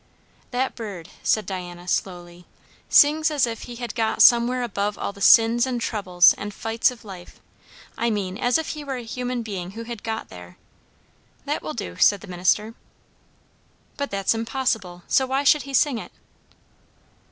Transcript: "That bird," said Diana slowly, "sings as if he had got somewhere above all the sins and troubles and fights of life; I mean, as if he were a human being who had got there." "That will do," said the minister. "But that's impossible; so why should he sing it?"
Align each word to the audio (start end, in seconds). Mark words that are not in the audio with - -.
"That 0.49 0.73
bird," 0.73 1.09
said 1.21 1.45
Diana 1.45 1.87
slowly, 1.87 2.47
"sings 2.89 3.29
as 3.29 3.45
if 3.45 3.65
he 3.69 3.75
had 3.75 3.93
got 3.93 4.23
somewhere 4.23 4.63
above 4.63 4.97
all 4.97 5.13
the 5.13 5.21
sins 5.21 5.67
and 5.67 5.79
troubles 5.79 6.33
and 6.39 6.55
fights 6.55 6.89
of 6.89 7.05
life; 7.05 7.39
I 7.99 8.09
mean, 8.09 8.35
as 8.35 8.57
if 8.57 8.69
he 8.69 8.83
were 8.83 8.95
a 8.95 9.03
human 9.03 9.43
being 9.43 9.73
who 9.77 9.83
had 9.83 10.01
got 10.01 10.29
there." 10.29 10.57
"That 11.45 11.61
will 11.61 11.75
do," 11.75 11.97
said 11.97 12.21
the 12.21 12.27
minister. 12.27 12.73
"But 13.95 14.09
that's 14.09 14.33
impossible; 14.33 15.03
so 15.07 15.27
why 15.27 15.43
should 15.43 15.61
he 15.69 15.73
sing 15.75 15.99
it?" 15.99 16.11